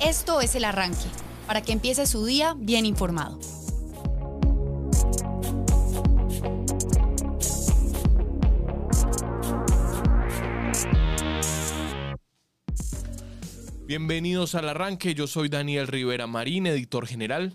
Esto 0.00 0.40
es 0.40 0.54
el 0.54 0.64
arranque, 0.64 0.96
para 1.46 1.60
que 1.60 1.72
empiece 1.72 2.06
su 2.06 2.24
día 2.24 2.54
bien 2.56 2.86
informado. 2.86 3.38
Bienvenidos 13.86 14.56
al 14.56 14.68
arranque, 14.68 15.14
yo 15.14 15.28
soy 15.28 15.48
Daniel 15.48 15.86
Rivera 15.86 16.26
Marín, 16.26 16.66
editor 16.66 17.06
general. 17.06 17.54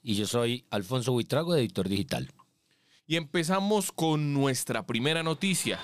Y 0.00 0.14
yo 0.14 0.24
soy 0.28 0.64
Alfonso 0.70 1.10
Buitrago, 1.10 1.56
editor 1.56 1.88
digital. 1.88 2.30
Y 3.08 3.16
empezamos 3.16 3.90
con 3.90 4.32
nuestra 4.32 4.86
primera 4.86 5.24
noticia. 5.24 5.80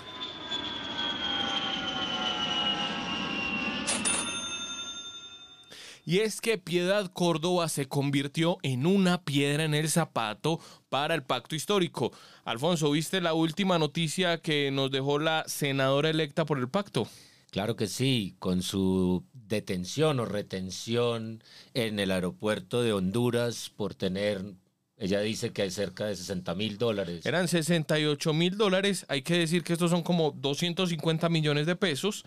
Y 6.06 6.20
es 6.20 6.40
que 6.40 6.58
Piedad 6.58 7.10
Córdoba 7.12 7.68
se 7.68 7.88
convirtió 7.88 8.58
en 8.62 8.86
una 8.86 9.24
piedra 9.24 9.64
en 9.64 9.74
el 9.74 9.88
zapato 9.88 10.60
para 10.90 11.16
el 11.16 11.24
pacto 11.24 11.56
histórico. 11.56 12.12
Alfonso, 12.44 12.92
¿viste 12.92 13.20
la 13.20 13.34
última 13.34 13.80
noticia 13.80 14.38
que 14.38 14.70
nos 14.70 14.92
dejó 14.92 15.18
la 15.18 15.42
senadora 15.48 16.08
electa 16.08 16.44
por 16.44 16.60
el 16.60 16.68
pacto? 16.68 17.08
Claro 17.52 17.76
que 17.76 17.86
sí, 17.86 18.34
con 18.38 18.62
su 18.62 19.24
detención 19.34 20.18
o 20.20 20.24
retención 20.24 21.44
en 21.74 21.98
el 21.98 22.10
aeropuerto 22.10 22.82
de 22.82 22.94
Honduras 22.94 23.70
por 23.76 23.94
tener, 23.94 24.42
ella 24.96 25.20
dice 25.20 25.52
que 25.52 25.60
hay 25.60 25.70
cerca 25.70 26.06
de 26.06 26.16
60 26.16 26.54
mil 26.54 26.78
dólares. 26.78 27.26
Eran 27.26 27.48
68 27.48 28.32
mil 28.32 28.56
dólares, 28.56 29.04
hay 29.08 29.20
que 29.20 29.36
decir 29.36 29.64
que 29.64 29.74
estos 29.74 29.90
son 29.90 30.02
como 30.02 30.30
250 30.30 31.28
millones 31.28 31.66
de 31.66 31.76
pesos. 31.76 32.24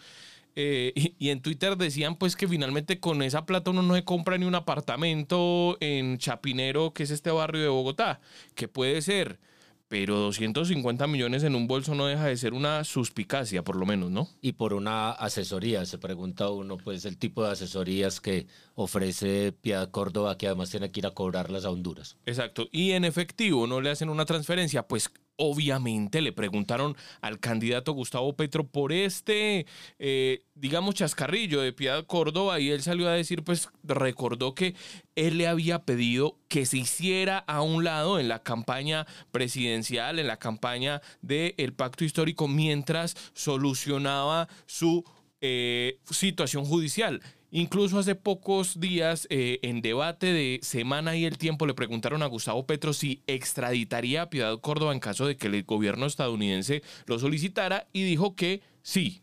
Eh, 0.56 0.94
y, 1.18 1.30
en 1.30 1.42
Twitter 1.42 1.76
decían 1.76 2.18
pues 2.18 2.36
que 2.36 2.48
finalmente 2.48 3.00
con 3.00 3.24
esa 3.24 3.48
plata 3.48 3.72
uno 3.72 3.82
no 3.82 3.96
se 3.96 4.06
compra 4.06 4.38
ni 4.38 4.46
un 4.46 4.54
apartamento 4.54 5.76
en 5.80 6.20
Chapinero, 6.20 6.94
que 6.94 7.02
es 7.02 7.10
este 7.10 7.32
barrio 7.32 7.64
de 7.64 7.68
Bogotá, 7.70 8.22
que 8.54 8.68
puede 8.68 9.02
ser, 9.02 9.40
pero 9.88 10.18
250 10.18 11.08
millones 11.08 11.44
en 11.44 11.56
un 11.56 11.68
bolso 11.68 11.96
no 11.96 12.08
deja 12.08 12.26
de 12.26 12.38
ser 12.38 12.54
una 12.54 12.84
suspicacia, 12.84 13.64
por 13.64 13.76
lo 13.76 13.86
menos, 13.86 14.12
¿no? 14.12 14.30
Y 14.42 14.54
por 14.54 14.74
una 14.74 15.12
asesoría, 15.12 15.86
se 15.86 15.98
pregunta 15.98 16.50
uno, 16.50 16.78
pues 16.78 17.06
el 17.06 17.18
tipo 17.18 17.44
de 17.44 17.52
asesorías 17.52 18.20
que 18.20 18.48
ofrece 18.74 19.52
Piedad 19.52 19.92
Córdoba, 19.92 20.38
que 20.38 20.48
además 20.48 20.70
tiene 20.70 20.92
que 20.92 21.02
ir 21.02 21.08
a 21.08 21.12
cobrarlas 21.12 21.66
a 21.66 21.70
Honduras. 21.70 22.18
Exacto, 22.26 22.68
y 22.72 22.92
en 22.92 23.06
efectivo 23.06 23.68
no 23.68 23.82
le 23.82 23.92
hacen 23.92 24.10
una 24.10 24.26
transferencia, 24.26 24.88
pues 24.88 25.12
obviamente 25.38 26.22
le 26.22 26.32
preguntaron 26.32 26.96
al 27.22 27.40
candidato 27.40 27.94
Gustavo 27.94 28.36
Petro 28.36 28.68
por 28.68 28.92
este, 28.92 29.66
eh, 30.00 30.44
digamos, 30.56 30.96
chascarrillo 30.96 31.62
de 31.62 31.74
Piedad 31.74 32.06
Córdoba 32.06 32.60
y 32.60 32.70
él 32.70 32.82
salió 32.82 33.08
a 33.08 33.14
decir, 33.14 33.44
pues 33.44 33.70
recordó 33.84 34.56
que 34.56 34.76
él 35.16 35.38
le 35.38 35.48
había 35.48 35.84
pedido 35.84 36.38
que 36.48 36.66
se 36.66 36.78
hiciera 36.78 37.38
a 37.40 37.62
un 37.62 37.84
lado 37.84 38.20
en 38.20 38.28
la 38.28 38.44
campaña 38.44 39.06
presidencial, 39.32 40.20
en 40.20 40.28
la 40.28 40.38
campaña 40.38 41.02
del 41.22 41.74
pacto 41.74 42.04
histórico, 42.04 42.48
mientras 42.48 43.16
solucionaba 43.34 44.48
su 44.66 45.04
eh, 45.42 46.00
situación 46.10 46.66
judicial. 46.66 47.22
Incluso 47.58 48.00
hace 48.00 48.16
pocos 48.16 48.82
días, 48.82 49.28
eh, 49.30 49.60
en 49.62 49.82
debate 49.82 50.34
de 50.34 50.60
Semana 50.62 51.16
y 51.16 51.24
El 51.24 51.38
Tiempo, 51.38 51.66
le 51.66 51.74
preguntaron 51.74 52.22
a 52.22 52.26
Gustavo 52.26 52.66
Petro 52.66 52.92
si 52.92 53.24
extraditaría 53.28 54.24
a 54.24 54.30
Piedad 54.30 54.60
Córdoba 54.60 54.92
en 54.92 55.00
caso 55.00 55.26
de 55.26 55.38
que 55.38 55.48
el 55.48 55.64
gobierno 55.64 56.06
estadounidense 56.06 56.84
lo 57.06 57.18
solicitara 57.18 57.88
y 57.94 58.04
dijo 58.04 58.36
que 58.36 58.62
sí. 58.82 59.22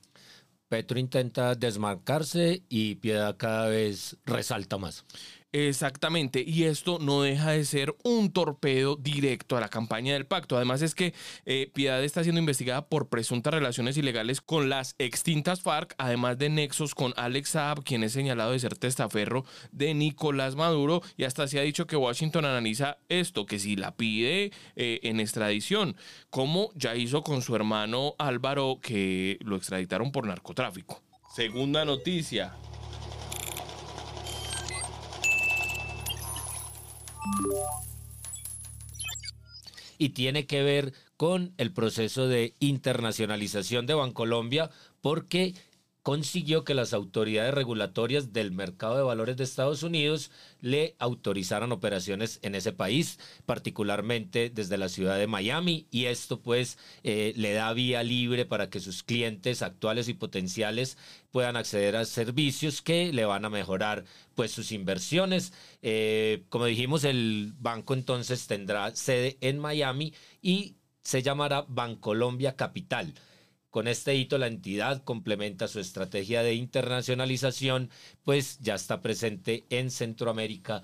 Petro 0.70 0.98
intenta 0.98 1.54
desmarcarse 1.54 2.62
y 2.70 2.94
Piedad 2.94 3.36
cada 3.36 3.66
vez 3.66 4.16
resalta 4.24 4.78
más. 4.78 5.04
Exactamente, 5.54 6.42
y 6.46 6.64
esto 6.64 6.98
no 6.98 7.20
deja 7.20 7.50
de 7.50 7.66
ser 7.66 7.94
un 8.04 8.32
torpedo 8.32 8.96
directo 8.96 9.54
a 9.54 9.60
la 9.60 9.68
campaña 9.68 10.14
del 10.14 10.24
pacto. 10.24 10.56
Además 10.56 10.80
es 10.80 10.94
que 10.94 11.12
eh, 11.44 11.70
Piedad 11.74 12.02
está 12.02 12.22
siendo 12.22 12.38
investigada 12.38 12.88
por 12.88 13.10
presuntas 13.10 13.52
relaciones 13.52 13.98
ilegales 13.98 14.40
con 14.40 14.70
las 14.70 14.94
extintas 14.98 15.60
FARC, 15.60 15.94
además 15.98 16.38
de 16.38 16.48
nexos 16.48 16.94
con 16.94 17.12
Alex 17.16 17.50
Saab, 17.50 17.84
quien 17.84 18.02
es 18.02 18.12
señalado 18.12 18.52
de 18.52 18.60
ser 18.60 18.78
testaferro 18.78 19.44
de 19.72 19.92
Nicolás 19.92 20.56
Maduro, 20.56 21.02
y 21.18 21.24
hasta 21.24 21.46
se 21.46 21.58
ha 21.58 21.62
dicho 21.62 21.86
que 21.86 21.96
Washington 21.96 22.46
analiza 22.46 22.96
esto, 23.10 23.44
que 23.44 23.58
si 23.58 23.76
la 23.76 23.94
pide 23.94 24.52
eh, 24.74 25.00
en 25.02 25.20
extradición, 25.20 25.96
como 26.30 26.70
ya 26.76 26.96
hizo 26.96 27.22
con 27.22 27.42
su 27.42 27.54
hermano 27.54 28.14
Álvaro, 28.18 28.78
que 28.80 29.36
lo 29.42 29.56
extraditaron 29.56 30.12
por 30.12 30.26
narcotráfico. 30.26 31.02
Segunda 31.34 31.84
noticia. 31.84 32.54
Y 39.98 40.10
tiene 40.10 40.46
que 40.46 40.62
ver 40.62 40.92
con 41.16 41.52
el 41.58 41.72
proceso 41.72 42.26
de 42.26 42.54
internacionalización 42.58 43.86
de 43.86 43.94
Bancolombia 43.94 44.70
porque 45.00 45.54
consiguió 46.02 46.64
que 46.64 46.74
las 46.74 46.92
autoridades 46.94 47.54
regulatorias 47.54 48.32
del 48.32 48.50
mercado 48.50 48.96
de 48.96 49.02
valores 49.04 49.36
de 49.36 49.44
Estados 49.44 49.82
Unidos 49.82 50.30
le 50.60 50.96
autorizaran 50.98 51.70
operaciones 51.70 52.40
en 52.42 52.54
ese 52.54 52.72
país, 52.72 53.18
particularmente 53.46 54.50
desde 54.50 54.78
la 54.78 54.88
ciudad 54.88 55.16
de 55.18 55.28
Miami, 55.28 55.86
y 55.90 56.06
esto 56.06 56.40
pues 56.40 56.76
eh, 57.04 57.32
le 57.36 57.52
da 57.52 57.72
vía 57.72 58.02
libre 58.02 58.44
para 58.46 58.68
que 58.68 58.80
sus 58.80 59.02
clientes 59.04 59.62
actuales 59.62 60.08
y 60.08 60.14
potenciales 60.14 60.98
puedan 61.30 61.56
acceder 61.56 61.96
a 61.96 62.04
servicios 62.04 62.82
que 62.82 63.12
le 63.12 63.24
van 63.24 63.44
a 63.44 63.50
mejorar 63.50 64.04
pues 64.34 64.50
sus 64.50 64.72
inversiones. 64.72 65.52
Eh, 65.82 66.42
como 66.48 66.66
dijimos, 66.66 67.04
el 67.04 67.54
banco 67.58 67.94
entonces 67.94 68.46
tendrá 68.48 68.94
sede 68.96 69.38
en 69.40 69.58
Miami 69.58 70.14
y 70.40 70.76
se 71.02 71.22
llamará 71.22 71.64
Bancolombia 71.68 72.56
Capital. 72.56 73.14
Con 73.72 73.88
este 73.88 74.14
hito, 74.14 74.36
la 74.36 74.48
entidad 74.48 75.02
complementa 75.02 75.66
su 75.66 75.80
estrategia 75.80 76.42
de 76.42 76.52
internacionalización, 76.52 77.88
pues 78.22 78.58
ya 78.60 78.74
está 78.74 79.00
presente 79.00 79.64
en 79.70 79.90
Centroamérica 79.90 80.82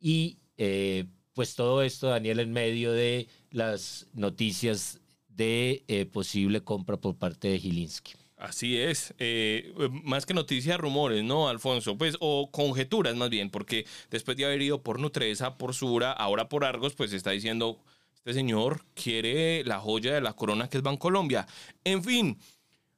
y 0.00 0.38
eh, 0.56 1.06
pues 1.34 1.56
todo 1.56 1.82
esto, 1.82 2.06
Daniel, 2.06 2.38
en 2.38 2.52
medio 2.52 2.92
de 2.92 3.26
las 3.50 4.06
noticias 4.12 5.00
de 5.26 5.82
eh, 5.88 6.06
posible 6.06 6.62
compra 6.62 6.96
por 6.96 7.16
parte 7.16 7.48
de 7.48 7.58
Gilinski. 7.58 8.12
Así 8.36 8.78
es, 8.78 9.14
eh, 9.18 9.72
más 10.04 10.24
que 10.24 10.32
noticias, 10.32 10.78
rumores, 10.78 11.24
¿no, 11.24 11.48
Alfonso? 11.48 11.98
Pues, 11.98 12.16
o 12.20 12.52
conjeturas 12.52 13.16
más 13.16 13.30
bien, 13.30 13.50
porque 13.50 13.84
después 14.12 14.36
de 14.36 14.44
haber 14.44 14.62
ido 14.62 14.84
por 14.84 15.00
Nutresa, 15.00 15.58
por 15.58 15.74
Sura, 15.74 16.12
ahora 16.12 16.48
por 16.48 16.64
Argos, 16.64 16.94
pues 16.94 17.12
está 17.12 17.32
diciendo 17.32 17.80
este 18.28 18.40
señor 18.40 18.82
quiere 18.94 19.64
la 19.64 19.80
joya 19.80 20.12
de 20.12 20.20
la 20.20 20.34
corona 20.34 20.68
que 20.68 20.76
es 20.76 20.82
Bancolombia. 20.82 21.46
En 21.82 22.04
fin, 22.04 22.38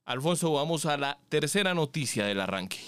Alfonso, 0.04 0.52
vamos 0.52 0.86
a 0.86 0.96
la 0.96 1.20
tercera 1.28 1.72
noticia 1.72 2.26
del 2.26 2.40
arranque. 2.40 2.78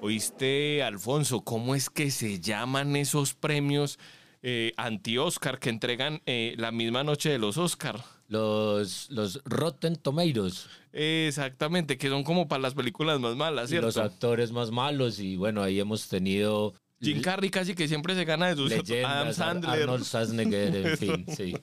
¿Oíste, 0.00 0.82
Alfonso, 0.82 1.42
cómo 1.42 1.76
es 1.76 1.90
que 1.90 2.10
se 2.10 2.40
llaman 2.40 2.96
esos 2.96 3.34
premios 3.34 4.00
eh, 4.42 4.72
anti-Oscar 4.76 5.60
que 5.60 5.70
entregan 5.70 6.20
eh, 6.26 6.56
la 6.58 6.72
misma 6.72 7.04
noche 7.04 7.30
de 7.30 7.38
los 7.38 7.56
Oscar? 7.56 8.02
Los, 8.26 9.10
los 9.10 9.40
Rotten 9.44 9.94
Tomatoes. 9.94 10.66
Exactamente, 10.92 11.96
que 11.98 12.08
son 12.08 12.24
como 12.24 12.48
para 12.48 12.62
las 12.62 12.74
películas 12.74 13.20
más 13.20 13.36
malas, 13.36 13.70
¿cierto? 13.70 13.86
Los 13.86 13.96
actores 13.96 14.50
más 14.50 14.72
malos 14.72 15.20
y 15.20 15.36
bueno, 15.36 15.62
ahí 15.62 15.78
hemos 15.78 16.08
tenido 16.08 16.74
Jim 17.00 17.22
Carrey 17.22 17.50
casi 17.50 17.74
que 17.74 17.86
siempre 17.86 18.14
se 18.14 18.24
gana 18.24 18.48
de 18.48 18.56
sus 18.56 18.70
Leyendas, 18.70 19.10
Adam 19.10 19.32
Sandler. 19.32 19.82
Arnold 19.82 20.04
Schwarzenegger, 20.04 20.76
en 20.76 20.98
fin, 20.98 21.26
sí. 21.36 21.56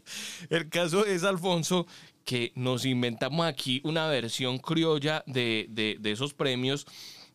El 0.49 0.69
caso 0.69 1.05
es, 1.05 1.23
Alfonso, 1.23 1.87
que 2.23 2.51
nos 2.55 2.85
inventamos 2.85 3.45
aquí 3.45 3.81
una 3.83 4.07
versión 4.07 4.57
criolla 4.57 5.23
de, 5.27 5.67
de, 5.69 5.97
de 5.99 6.11
esos 6.11 6.33
premios 6.33 6.85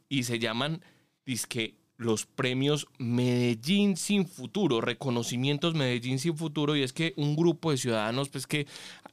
y 0.08 0.25
se 0.25 0.38
llaman, 0.38 0.82
disque, 1.26 1.75
los 2.00 2.25
premios 2.25 2.88
Medellín 2.99 3.94
sin 3.94 4.26
futuro, 4.26 4.81
reconocimientos 4.81 5.75
Medellín 5.75 6.19
sin 6.19 6.35
futuro, 6.35 6.75
y 6.75 6.82
es 6.82 6.94
que 6.94 7.12
un 7.17 7.37
grupo 7.37 7.70
de 7.70 7.76
ciudadanos 7.76 8.31
pues 8.31 8.47
que 8.47 8.67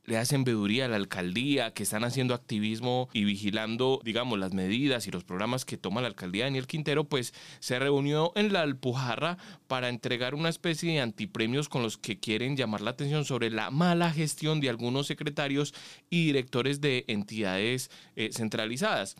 le 0.05 0.17
hacen 0.17 0.45
veeduría 0.45 0.85
a 0.85 0.87
la 0.87 0.95
alcaldía, 0.95 1.73
que 1.73 1.83
están 1.83 2.05
haciendo 2.05 2.33
activismo 2.33 3.09
y 3.11 3.25
vigilando, 3.25 3.99
digamos, 4.05 4.39
las 4.39 4.53
medidas 4.53 5.05
y 5.05 5.11
los 5.11 5.25
programas 5.25 5.65
que 5.65 5.75
toma 5.75 5.99
la 5.99 6.07
alcaldía 6.07 6.45
Daniel 6.45 6.65
Quintero, 6.65 7.03
pues 7.03 7.33
se 7.59 7.77
reunió 7.77 8.31
en 8.35 8.53
la 8.53 8.61
Alpujarra 8.61 9.37
para 9.67 9.89
entregar 9.89 10.33
una 10.33 10.47
especie 10.47 10.93
de 10.93 11.01
antipremios 11.01 11.67
con 11.67 11.83
los 11.83 11.97
que 11.97 12.19
quieren 12.19 12.55
llamar 12.55 12.79
la 12.79 12.91
atención 12.91 13.25
sobre 13.25 13.51
la 13.51 13.69
mala 13.69 14.13
gestión 14.13 14.61
de 14.61 14.69
algunos 14.69 15.07
secretarios 15.07 15.73
y 16.09 16.25
directores 16.25 16.79
de 16.79 17.03
entidades 17.09 17.91
eh, 18.15 18.29
centralizadas. 18.31 19.17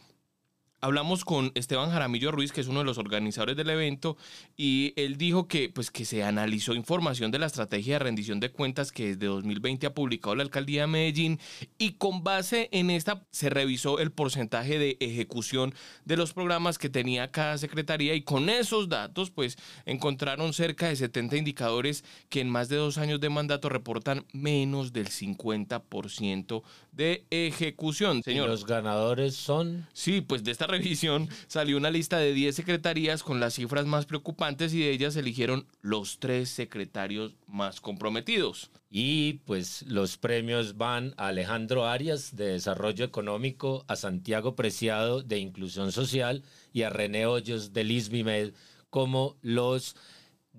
Hablamos 0.79 1.25
con 1.25 1.51
Esteban 1.56 1.89
Jaramillo 1.89 2.31
Ruiz, 2.31 2.51
que 2.51 2.62
es 2.62 2.68
uno 2.68 2.79
de 2.79 2.85
los 2.85 3.00
organizadores 3.00 3.57
del 3.57 3.71
evento, 3.71 4.15
y 4.56 4.94
él 4.95 5.18
dijo 5.18 5.47
que, 5.47 5.69
pues, 5.69 5.89
que 5.89 6.06
se 6.06 6.24
analizó 6.24 6.75
información 6.75 7.31
de 7.31 7.39
la 7.39 7.47
estrategia 7.47 7.95
de 7.95 8.00
rendición 8.00 8.39
de 8.39 8.51
cuentas 8.51 8.91
que 8.91 9.07
desde 9.07 9.25
2020 9.25 9.88
ha 9.88 9.94
publicado 9.95 10.35
la 10.35 10.44
alcaldía 10.44 10.81
de 10.81 10.88
Medellín 10.88 11.39
y 11.79 11.94
con 11.94 12.24
base 12.24 12.69
en 12.71 12.91
esta 12.91 13.25
se 13.31 13.50
revisó 13.50 13.97
el 13.97 14.12
porcentaje 14.12 14.77
de 14.77 14.97
ejecución 15.00 15.74
de 16.06 16.15
los 16.15 16.33
programas 16.33 16.77
que 16.77 16.89
tenía 16.89 17.31
cada 17.31 17.57
secretaría 17.57 18.13
y 18.13 18.21
con 18.21 18.47
esos 18.47 18.88
datos, 18.88 19.31
pues, 19.31 19.57
encontraron 19.85 20.53
cerca 20.53 20.89
de 20.89 20.95
70 20.95 21.38
indicadores 21.38 22.03
que 22.30 22.41
en 22.41 22.50
más 22.50 22.69
de 22.69 22.75
dos 22.75 23.00
años 23.00 23.19
de 23.19 23.30
mandato 23.30 23.69
reportan 23.69 24.25
menos 24.31 24.94
del 24.94 25.07
50% 25.07 26.62
de 26.91 27.25
ejecución. 27.31 28.21
Señor. 28.21 28.47
¿Y 28.47 28.51
los 28.51 28.65
ganadores 28.65 29.35
son? 29.35 29.88
Sí, 29.94 30.21
pues 30.21 30.44
de 30.44 30.51
esta 30.51 30.67
revisión 30.68 31.30
salió 31.48 31.78
una 31.78 31.90
lista 31.90 32.19
de 32.19 32.34
10 32.34 32.56
secretarías 32.56 33.24
con 33.24 33.40
las 33.40 33.56
cifras 33.56 33.86
más 33.86 34.06
preocupantes 34.06 34.74
y 34.74 34.80
de 34.80 34.92
ellas 34.92 35.16
eligieron 35.16 35.66
los 35.81 36.19
tres 36.19 36.50
secretarios 36.50 37.36
más 37.48 37.81
comprometidos. 37.81 38.69
Y 38.90 39.34
pues 39.46 39.84
los 39.88 40.18
premios 40.18 40.78
van 40.78 41.14
a 41.18 41.28
Alejandro 41.28 41.88
Arias 41.88 42.36
de 42.36 42.50
Desarrollo 42.50 43.04
Económico, 43.04 43.84
a 43.88 43.96
Santiago 43.96 44.56
Preciado 44.56 45.24
de 45.24 45.40
Inclusión 45.40 45.92
Social 45.92 46.44
y 46.72 46.84
a 46.84 46.90
René 46.90 47.25
Hoyos 47.25 47.74
de 47.74 47.84
Lisbimed 47.84 48.54
como 48.90 49.38
los 49.42 49.96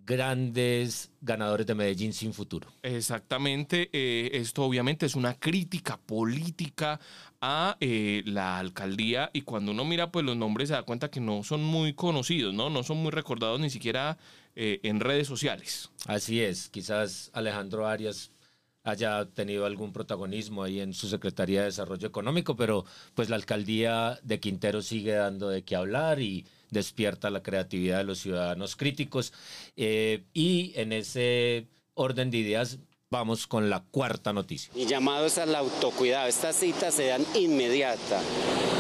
grandes 0.08 1.10
ganadores 1.20 1.66
de 1.66 1.74
Medellín 1.74 2.14
sin 2.14 2.32
futuro. 2.32 2.66
Exactamente, 2.82 3.90
eh, 3.92 4.30
esto 4.32 4.64
obviamente 4.64 5.04
es 5.04 5.14
una 5.14 5.34
crítica 5.34 5.98
política 5.98 6.98
a 7.42 7.76
eh, 7.80 8.22
la 8.24 8.58
alcaldía 8.58 9.28
y 9.34 9.42
cuando 9.42 9.72
uno 9.72 9.84
mira 9.84 10.10
pues 10.10 10.24
los 10.24 10.34
nombres 10.34 10.70
se 10.70 10.74
da 10.74 10.82
cuenta 10.82 11.10
que 11.10 11.20
no 11.20 11.44
son 11.44 11.62
muy 11.62 11.92
conocidos, 11.92 12.54
no, 12.54 12.70
no 12.70 12.82
son 12.82 12.96
muy 12.96 13.10
recordados 13.10 13.60
ni 13.60 13.68
siquiera 13.68 14.16
eh, 14.56 14.80
en 14.82 15.00
redes 15.00 15.28
sociales. 15.28 15.90
Así 16.06 16.40
es, 16.40 16.70
quizás 16.70 17.30
Alejandro 17.34 17.86
Arias 17.86 18.32
haya 18.84 19.26
tenido 19.26 19.66
algún 19.66 19.92
protagonismo 19.92 20.62
ahí 20.62 20.80
en 20.80 20.94
su 20.94 21.08
Secretaría 21.08 21.60
de 21.60 21.66
Desarrollo 21.66 22.08
Económico, 22.08 22.56
pero 22.56 22.86
pues 23.14 23.28
la 23.28 23.36
alcaldía 23.36 24.18
de 24.22 24.40
Quintero 24.40 24.80
sigue 24.80 25.12
dando 25.12 25.50
de 25.50 25.64
qué 25.64 25.76
hablar 25.76 26.22
y 26.22 26.46
despierta 26.70 27.30
la 27.30 27.42
creatividad 27.42 27.98
de 27.98 28.04
los 28.04 28.18
ciudadanos 28.18 28.76
críticos. 28.76 29.32
Eh, 29.76 30.24
y 30.32 30.72
en 30.76 30.92
ese 30.92 31.66
orden 31.94 32.30
de 32.30 32.38
ideas 32.38 32.78
vamos 33.10 33.46
con 33.46 33.70
la 33.70 33.80
cuarta 33.90 34.32
noticia. 34.32 34.72
Y 34.74 34.86
llamados 34.86 35.38
al 35.38 35.54
autocuidado. 35.54 36.28
Estas 36.28 36.56
citas 36.56 36.94
se 36.94 37.06
dan 37.06 37.24
inmediata, 37.34 38.20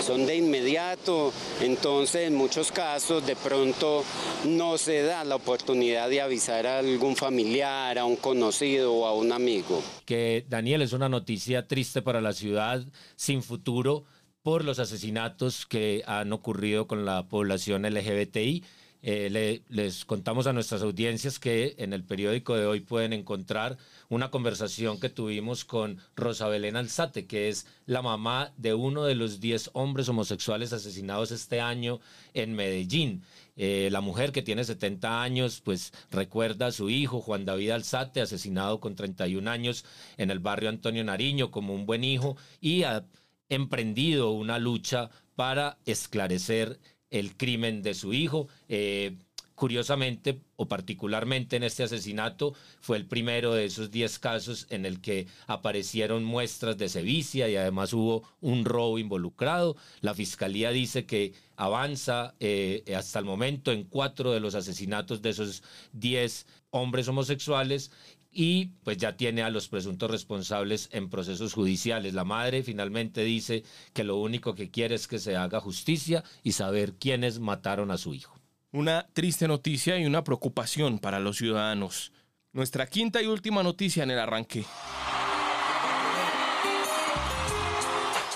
son 0.04 0.26
de 0.26 0.36
inmediato, 0.36 1.32
entonces 1.62 2.28
en 2.28 2.34
muchos 2.34 2.70
casos 2.70 3.26
de 3.26 3.36
pronto 3.36 4.04
no 4.44 4.76
se 4.76 5.02
da 5.02 5.24
la 5.24 5.36
oportunidad 5.36 6.10
de 6.10 6.20
avisar 6.20 6.66
a 6.66 6.78
algún 6.78 7.16
familiar, 7.16 7.98
a 7.98 8.04
un 8.04 8.16
conocido 8.16 8.92
o 8.92 9.06
a 9.06 9.14
un 9.14 9.32
amigo. 9.32 9.82
Que 10.04 10.44
Daniel 10.48 10.82
es 10.82 10.92
una 10.92 11.08
noticia 11.08 11.66
triste 11.66 12.02
para 12.02 12.20
la 12.20 12.32
ciudad, 12.32 12.84
sin 13.16 13.42
futuro 13.42 14.04
por 14.42 14.64
los 14.64 14.78
asesinatos 14.78 15.66
que 15.66 16.02
han 16.06 16.32
ocurrido 16.32 16.86
con 16.86 17.04
la 17.04 17.28
población 17.28 17.82
LGBTI. 17.82 18.64
Eh, 19.00 19.62
les 19.68 20.04
contamos 20.04 20.48
a 20.48 20.52
nuestras 20.52 20.82
audiencias 20.82 21.38
que 21.38 21.76
en 21.78 21.92
el 21.92 22.02
periódico 22.02 22.56
de 22.56 22.66
hoy 22.66 22.80
pueden 22.80 23.12
encontrar 23.12 23.78
una 24.08 24.30
conversación 24.30 24.98
que 24.98 25.08
tuvimos 25.08 25.64
con 25.64 25.98
Rosa 26.16 26.48
Belén 26.48 26.76
Alzate, 26.76 27.26
que 27.26 27.48
es 27.48 27.66
la 27.86 28.02
mamá 28.02 28.52
de 28.56 28.74
uno 28.74 29.04
de 29.04 29.14
los 29.14 29.38
10 29.38 29.70
hombres 29.74 30.08
homosexuales 30.08 30.72
asesinados 30.72 31.30
este 31.30 31.60
año 31.60 32.00
en 32.34 32.54
Medellín. 32.54 33.22
Eh, 33.56 33.88
la 33.92 34.00
mujer 34.00 34.32
que 34.32 34.42
tiene 34.42 34.64
70 34.64 35.22
años, 35.22 35.60
pues 35.64 35.92
recuerda 36.10 36.66
a 36.66 36.72
su 36.72 36.90
hijo 36.90 37.20
Juan 37.20 37.44
David 37.44 37.70
Alzate, 37.70 38.20
asesinado 38.20 38.80
con 38.80 38.96
31 38.96 39.48
años 39.48 39.84
en 40.16 40.30
el 40.30 40.40
barrio 40.40 40.70
Antonio 40.70 41.04
Nariño 41.04 41.52
como 41.52 41.72
un 41.72 41.86
buen 41.86 42.02
hijo 42.02 42.36
y 42.60 42.82
a 42.82 43.04
emprendido 43.48 44.30
una 44.30 44.58
lucha 44.58 45.10
para 45.34 45.78
esclarecer 45.86 46.78
el 47.10 47.36
crimen 47.36 47.82
de 47.82 47.94
su 47.94 48.12
hijo. 48.12 48.48
Eh, 48.68 49.16
curiosamente 49.58 50.40
o 50.54 50.68
particularmente 50.68 51.56
en 51.56 51.64
este 51.64 51.82
asesinato 51.82 52.54
fue 52.80 52.96
el 52.96 53.06
primero 53.06 53.54
de 53.54 53.64
esos 53.64 53.90
10 53.90 54.18
casos 54.20 54.66
en 54.70 54.86
el 54.86 55.00
que 55.00 55.26
aparecieron 55.48 56.22
muestras 56.22 56.78
de 56.78 56.88
sevicia 56.88 57.48
y 57.48 57.56
además 57.56 57.92
hubo 57.92 58.22
un 58.40 58.64
robo 58.64 59.00
involucrado. 59.00 59.76
La 60.00 60.14
fiscalía 60.14 60.70
dice 60.70 61.06
que 61.06 61.32
avanza 61.56 62.34
eh, 62.38 62.84
hasta 62.96 63.18
el 63.18 63.24
momento 63.24 63.72
en 63.72 63.82
cuatro 63.82 64.32
de 64.32 64.38
los 64.38 64.54
asesinatos 64.54 65.22
de 65.22 65.30
esos 65.30 65.64
10 65.92 66.46
hombres 66.70 67.08
homosexuales 67.08 67.90
y 68.30 68.66
pues 68.84 68.98
ya 68.98 69.16
tiene 69.16 69.42
a 69.42 69.50
los 69.50 69.68
presuntos 69.68 70.10
responsables 70.10 70.88
en 70.92 71.08
procesos 71.08 71.54
judiciales. 71.54 72.14
La 72.14 72.24
madre 72.24 72.62
finalmente 72.62 73.24
dice 73.24 73.64
que 73.92 74.04
lo 74.04 74.16
único 74.16 74.54
que 74.54 74.70
quiere 74.70 74.94
es 74.94 75.08
que 75.08 75.18
se 75.18 75.36
haga 75.36 75.60
justicia 75.60 76.24
y 76.42 76.52
saber 76.52 76.94
quiénes 76.94 77.40
mataron 77.40 77.90
a 77.90 77.98
su 77.98 78.14
hijo. 78.14 78.38
Una 78.70 79.06
triste 79.12 79.48
noticia 79.48 79.98
y 79.98 80.04
una 80.04 80.24
preocupación 80.24 80.98
para 80.98 81.20
los 81.20 81.38
ciudadanos. 81.38 82.12
Nuestra 82.52 82.86
quinta 82.86 83.22
y 83.22 83.26
última 83.26 83.62
noticia 83.62 84.02
en 84.02 84.10
el 84.10 84.18
arranque. 84.18 84.64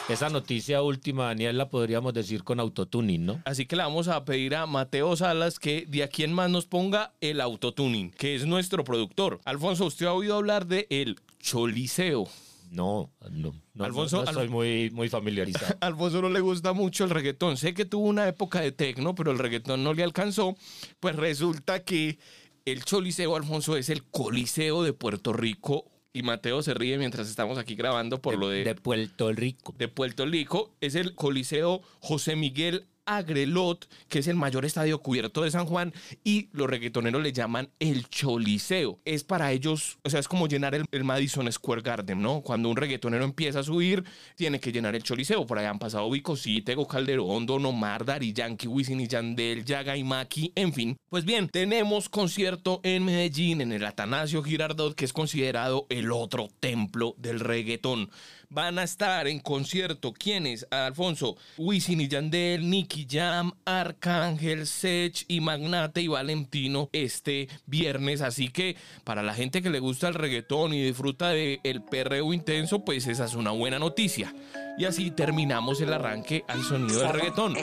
Esa 0.08 0.28
noticia 0.28 0.82
última, 0.82 1.26
Daniel, 1.26 1.56
la 1.56 1.68
podríamos 1.68 2.12
decir 2.12 2.42
con 2.42 2.58
autotuning, 2.58 3.24
¿no? 3.24 3.42
Así 3.44 3.66
que 3.66 3.76
le 3.76 3.84
vamos 3.84 4.08
a 4.08 4.24
pedir 4.24 4.56
a 4.56 4.66
Mateo 4.66 5.14
Salas 5.16 5.60
que 5.60 5.86
de 5.86 6.02
aquí 6.02 6.24
en 6.24 6.32
más 6.32 6.50
nos 6.50 6.66
ponga 6.66 7.12
el 7.20 7.40
autotuning, 7.40 8.10
que 8.10 8.34
es 8.34 8.44
nuestro 8.44 8.82
productor. 8.82 9.40
Alfonso, 9.44 9.86
¿usted 9.86 10.06
ha 10.06 10.12
oído 10.12 10.36
hablar 10.36 10.66
de 10.66 10.86
el 10.90 11.20
choliseo? 11.38 12.26
No, 12.72 13.10
no, 13.30 13.54
no, 13.74 13.84
Alfonso, 13.84 14.24
no, 14.24 14.46
muy, 14.46 14.90
muy 14.90 15.08
familiarizado. 15.08 15.76
Alfonso 15.80 16.20
no 16.20 16.30
le 16.30 16.40
gusta 16.40 16.72
mucho 16.72 17.04
el 17.04 17.10
reggaetón. 17.10 17.56
Sé 17.56 17.72
que 17.72 17.84
tuvo 17.84 18.06
una 18.06 18.26
época 18.26 18.60
de 18.60 18.72
tecno, 18.72 19.14
pero 19.14 19.30
el 19.30 19.38
reggaetón 19.38 19.84
no 19.84 19.94
le 19.94 20.02
alcanzó. 20.02 20.56
Pues 20.98 21.14
resulta 21.14 21.84
que 21.84 22.18
el 22.64 22.84
choliseo, 22.84 23.36
Alfonso, 23.36 23.76
es 23.76 23.88
el 23.88 24.04
coliseo 24.04 24.82
de 24.82 24.94
Puerto 24.94 25.32
Rico 25.32 25.91
y 26.14 26.22
Mateo 26.22 26.62
se 26.62 26.74
ríe 26.74 26.98
mientras 26.98 27.28
estamos 27.28 27.58
aquí 27.58 27.74
grabando 27.74 28.20
por 28.20 28.36
lo 28.38 28.48
de... 28.48 28.64
De 28.64 28.74
Puerto 28.74 29.32
Rico. 29.32 29.74
De 29.78 29.88
Puerto 29.88 30.26
Rico. 30.26 30.74
Es 30.80 30.94
el 30.94 31.14
Coliseo 31.14 31.82
José 32.00 32.36
Miguel 32.36 32.86
Agrelot, 33.06 33.88
que 34.08 34.20
es 34.20 34.28
el 34.28 34.36
mayor 34.36 34.64
estadio 34.64 35.00
cubierto 35.00 35.42
de 35.42 35.50
San 35.50 35.66
Juan, 35.66 35.92
y 36.24 36.48
los 36.52 36.68
reggaetoneros 36.68 37.22
le 37.22 37.32
llaman 37.32 37.70
el 37.78 38.08
Choliseo. 38.08 39.00
Es 39.04 39.24
para 39.24 39.52
ellos, 39.52 39.98
o 40.04 40.10
sea, 40.10 40.20
es 40.20 40.28
como 40.28 40.48
llenar 40.48 40.74
el, 40.74 41.04
Madison 41.04 41.50
Square 41.50 41.82
Garden, 41.82 42.22
¿no? 42.22 42.42
Cuando 42.42 42.68
un 42.68 42.76
reggaetonero 42.76 43.24
empieza 43.24 43.60
a 43.60 43.62
subir, 43.64 44.04
tiene 44.36 44.60
que 44.60 44.72
llenar 44.72 44.94
el 44.94 45.02
Choliseo. 45.02 45.46
Por 45.46 45.58
allá 45.58 45.70
han 45.70 45.78
pasado 45.78 46.10
Vico 46.10 46.36
Tego 46.64 46.86
Calderón, 46.86 47.46
Don 47.46 47.64
Omar, 47.66 48.04
Dari 48.04 48.32
Yankee, 48.32 48.68
Wisin 48.68 49.00
y 49.00 49.08
Yandel, 49.08 49.64
Yaga 49.64 49.96
y 49.96 50.04
Maki, 50.04 50.52
en 50.54 50.72
fin. 50.72 50.96
Pues 51.08 51.24
bien, 51.24 51.48
tenemos 51.48 52.08
concierto 52.08 52.80
en 52.82 53.04
Medellín, 53.04 53.60
en 53.60 53.72
el 53.72 53.84
Atanasio 53.84 54.42
Girardot, 54.42 54.94
que 54.94 55.04
es 55.04 55.12
considerado 55.12 55.86
el 55.90 56.10
otro 56.12 56.48
templo 56.60 57.14
del 57.18 57.40
reggaetón. 57.40 58.10
Van 58.48 58.78
a 58.78 58.82
estar 58.82 59.28
en 59.28 59.40
concierto, 59.40 60.12
¿quiénes? 60.12 60.66
Alfonso, 60.70 61.36
Wisin 61.56 62.02
y 62.02 62.08
Yandel, 62.08 62.68
Nicky 62.92 63.06
Jam, 63.08 63.52
Arcángel, 63.64 64.66
Sech 64.66 65.24
y 65.26 65.40
Magnate 65.40 66.02
y 66.02 66.08
Valentino 66.08 66.90
este 66.92 67.48
viernes. 67.64 68.20
Así 68.20 68.48
que 68.48 68.76
para 69.02 69.22
la 69.22 69.32
gente 69.32 69.62
que 69.62 69.70
le 69.70 69.78
gusta 69.78 70.08
el 70.08 70.14
reggaetón 70.14 70.74
y 70.74 70.82
disfruta 70.82 71.30
del 71.30 71.58
el 71.64 71.82
perreo 71.82 72.34
intenso, 72.34 72.84
pues 72.84 73.06
esa 73.06 73.24
es 73.24 73.34
una 73.34 73.50
buena 73.50 73.78
noticia. 73.78 74.34
Y 74.76 74.84
así 74.84 75.10
terminamos 75.10 75.80
el 75.80 75.90
arranque 75.90 76.44
al 76.48 76.62
sonido 76.64 77.00
del 77.00 77.12
reggaetón. 77.14 77.56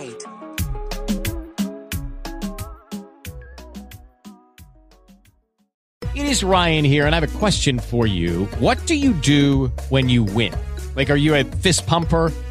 It 6.15 6.25
is 6.25 6.43
Ryan 6.43 6.83
here 6.83 7.05
and 7.05 7.13
I 7.13 7.19
have 7.19 7.23
a 7.23 7.39
question 7.39 7.77
for 7.77 8.07
you. 8.07 8.47
What 8.59 8.77
do 8.87 8.95
you 8.95 9.13
do 9.21 9.71
when 9.89 10.09
you 10.09 10.23
win? 10.23 10.53
Like, 10.95 11.11
are 11.11 11.19
you 11.19 11.35
a 11.35 11.43
fist 11.43 11.85
pumper? 11.85 12.31